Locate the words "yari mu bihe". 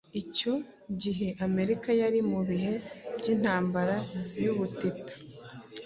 2.01-2.73